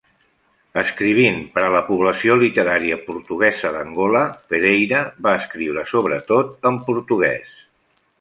[0.81, 7.53] Escrivint per a la població literària portuguesa d'Angola, Pereira va escriure sobretot en portuguès.